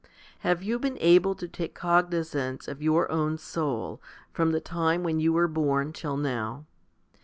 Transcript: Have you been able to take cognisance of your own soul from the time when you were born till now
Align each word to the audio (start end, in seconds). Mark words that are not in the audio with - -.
Have 0.39 0.63
you 0.63 0.79
been 0.79 0.97
able 0.99 1.35
to 1.35 1.47
take 1.47 1.75
cognisance 1.75 2.67
of 2.67 2.81
your 2.81 3.11
own 3.11 3.37
soul 3.37 4.01
from 4.31 4.51
the 4.51 4.59
time 4.59 5.03
when 5.03 5.19
you 5.19 5.31
were 5.31 5.47
born 5.47 5.93
till 5.93 6.17
now 6.17 6.65